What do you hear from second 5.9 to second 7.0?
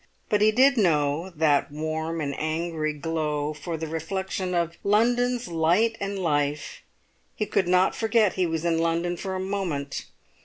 and life;